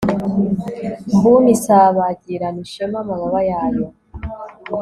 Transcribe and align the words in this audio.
mbuni 1.15 1.49
isabagirana 1.57 2.59
ishema 2.65 2.97
amababa 3.03 3.39
yayo 3.51 3.85